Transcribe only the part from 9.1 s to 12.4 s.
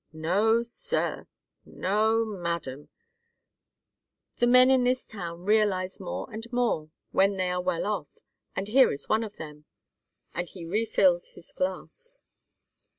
of them." And he refilled his glass.